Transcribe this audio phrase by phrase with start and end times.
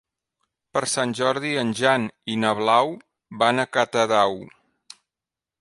[0.77, 2.91] Per Sant Jordi en Jan i na Blau
[3.45, 4.39] van a Catadau.